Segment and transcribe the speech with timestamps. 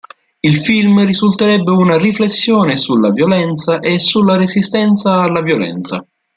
[0.39, 6.03] Il film risulterebbe una "riflessione sulla violenza e sulla resistenza alla violenza".